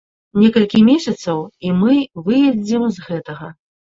Некалькі 0.43 0.79
месяцаў, 0.87 1.43
і 1.67 1.75
мы 1.81 1.93
выедзем 2.29 2.87
з 2.95 3.09
гэтага. 3.09 3.53